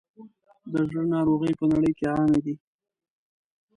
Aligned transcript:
د 0.71 0.73
زړه 0.87 1.03
ناروغۍ 1.13 1.51
په 1.59 1.65
نړۍ 1.71 1.91
کې 1.97 2.05
عامې 2.15 2.39
دي. 2.45 2.55